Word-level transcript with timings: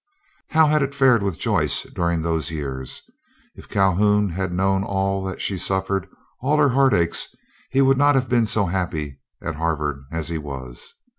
How 0.49 0.65
had 0.65 0.81
it 0.81 0.95
fared 0.95 1.21
with 1.21 1.37
Joyce 1.37 1.83
during 1.83 2.23
these 2.23 2.49
years? 2.49 3.03
If 3.53 3.69
Calhoun 3.69 4.29
had 4.29 4.51
known 4.51 4.83
all 4.83 5.23
that 5.25 5.39
she 5.43 5.59
suffered, 5.59 6.07
all 6.39 6.57
her 6.57 6.69
heartaches, 6.69 7.27
he 7.69 7.83
would 7.83 7.99
not 7.99 8.15
have 8.15 8.27
been 8.27 8.47
so 8.47 8.65
happy 8.65 9.19
at 9.43 9.53
Harvard 9.57 10.03
as 10.11 10.29
he 10.29 10.39
was. 10.39 10.95